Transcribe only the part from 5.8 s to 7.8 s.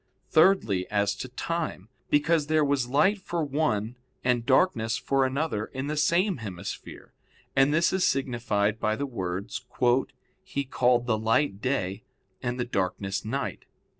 the same hemisphere; and